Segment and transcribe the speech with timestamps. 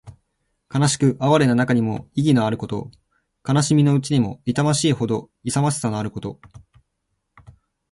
[0.67, 2.89] 悲しく哀れな中にも意気のあること。
[3.47, 6.39] 悲しみのうちにも痛ましいほどの勇ましさのあること。